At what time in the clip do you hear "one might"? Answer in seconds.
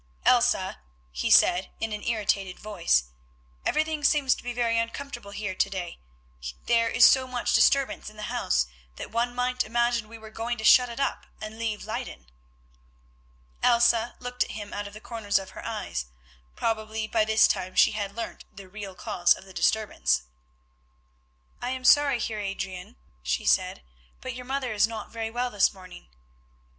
9.11-9.63